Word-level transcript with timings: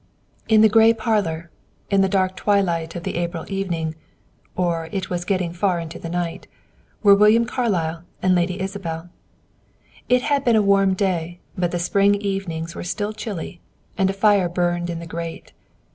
In 0.47 0.61
the 0.61 0.67
gray 0.67 0.95
parlor, 0.95 1.51
in 1.91 2.01
the 2.01 2.09
dark 2.09 2.35
twilight 2.35 2.95
of 2.95 3.03
the 3.03 3.17
April 3.17 3.45
evening 3.49 3.93
or 4.55 4.89
it 4.91 5.11
was 5.11 5.25
getting 5.29 5.53
far 5.53 5.79
into 5.79 5.99
the 5.99 6.09
night 6.09 6.47
were 7.03 7.13
William 7.13 7.45
Carlyle 7.45 8.01
and 8.19 8.33
Lady 8.33 8.59
Isabel. 8.59 9.11
It 10.09 10.23
had 10.23 10.43
been 10.43 10.55
a 10.55 10.61
warm 10.63 10.95
day, 10.95 11.39
but 11.55 11.69
the 11.69 11.77
spring 11.77 12.15
evenings 12.15 12.73
were 12.73 12.83
still 12.83 13.13
chilly, 13.13 13.61
and 13.95 14.09
a 14.09 14.13
fire 14.13 14.49
burned 14.49 14.89
in 14.89 14.97
the 14.97 15.05
grate. 15.05 15.53